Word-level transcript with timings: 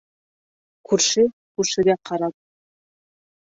Күрше 0.93 1.27
күршегә 1.33 1.99
ҡарар. 2.11 2.37